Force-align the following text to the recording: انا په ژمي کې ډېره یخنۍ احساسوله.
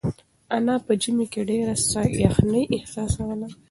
انا 0.55 0.75
په 0.85 0.93
ژمي 1.01 1.25
کې 1.33 1.41
ډېره 1.49 1.73
یخنۍ 2.25 2.63
احساسوله. 2.75 3.47